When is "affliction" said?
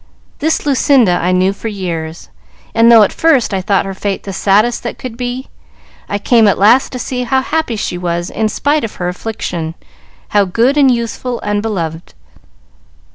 9.09-9.75